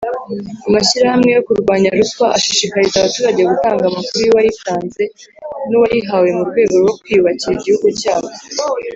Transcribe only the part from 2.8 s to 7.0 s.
abaturage gutanga amakuru yuwayitanze n’uwayihawe murwego rwo